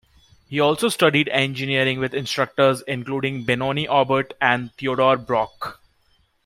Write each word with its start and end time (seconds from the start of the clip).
He 0.49 0.59
also 0.59 0.89
studied 0.89 1.29
engineering 1.29 1.99
with 1.99 2.15
instructors 2.15 2.81
including 2.87 3.43
Benoni 3.43 3.87
Aubert 3.87 4.33
and 4.41 4.73
Theodor 4.73 5.15
Broch. 5.15 5.77